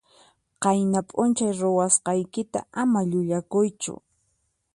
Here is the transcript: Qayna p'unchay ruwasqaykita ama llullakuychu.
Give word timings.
Qayna 0.61 0.99
p'unchay 1.07 1.53
ruwasqaykita 1.59 2.59
ama 2.81 2.99
llullakuychu. 3.09 3.93